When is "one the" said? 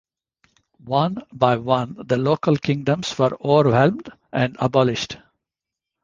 1.57-2.17